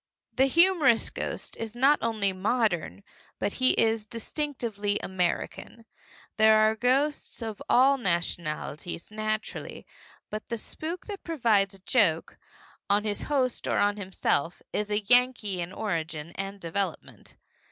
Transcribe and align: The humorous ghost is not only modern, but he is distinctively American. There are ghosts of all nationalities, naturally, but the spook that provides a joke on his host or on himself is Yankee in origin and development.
The 0.33 0.47
humorous 0.47 1.11
ghost 1.11 1.55
is 1.57 1.75
not 1.75 1.99
only 2.01 2.33
modern, 2.33 3.03
but 3.37 3.53
he 3.61 3.73
is 3.79 4.07
distinctively 4.07 4.97
American. 4.99 5.85
There 6.37 6.57
are 6.57 6.73
ghosts 6.75 7.43
of 7.43 7.61
all 7.69 7.99
nationalities, 7.99 9.11
naturally, 9.11 9.85
but 10.31 10.49
the 10.49 10.57
spook 10.57 11.05
that 11.05 11.23
provides 11.23 11.75
a 11.75 11.79
joke 11.85 12.39
on 12.89 13.03
his 13.03 13.21
host 13.21 13.67
or 13.67 13.77
on 13.77 13.97
himself 13.97 14.63
is 14.73 14.89
Yankee 14.91 15.61
in 15.61 15.71
origin 15.71 16.31
and 16.31 16.59
development. 16.59 17.37